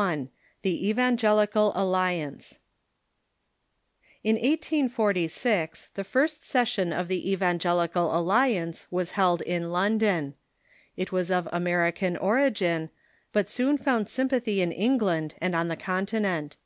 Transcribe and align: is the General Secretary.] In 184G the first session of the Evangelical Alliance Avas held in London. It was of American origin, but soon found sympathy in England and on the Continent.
is 0.00 0.28
the 0.62 0.94
General 0.94 1.14
Secretary.] 1.46 2.22
In 4.24 4.36
184G 4.36 5.88
the 5.92 6.04
first 6.04 6.42
session 6.42 6.90
of 6.90 7.08
the 7.08 7.30
Evangelical 7.30 8.10
Alliance 8.16 8.86
Avas 8.90 9.10
held 9.10 9.42
in 9.42 9.70
London. 9.70 10.32
It 10.96 11.12
was 11.12 11.30
of 11.30 11.46
American 11.52 12.16
origin, 12.16 12.88
but 13.34 13.50
soon 13.50 13.76
found 13.76 14.08
sympathy 14.08 14.62
in 14.62 14.72
England 14.72 15.34
and 15.38 15.54
on 15.54 15.68
the 15.68 15.76
Continent. 15.76 16.56